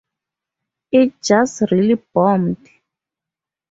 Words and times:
It 0.91 1.21
just 1.21 1.61
really 1.69 1.93
bombed. 1.93 2.57